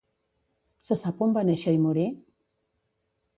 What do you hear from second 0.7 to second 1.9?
Se sap on va néixer i